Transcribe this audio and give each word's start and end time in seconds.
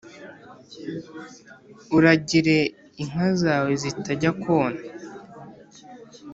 Uragire 1.97 2.57
inka 3.01 3.27
zawe 3.41 3.71
zitajya 3.81 4.31
kona 4.41 4.81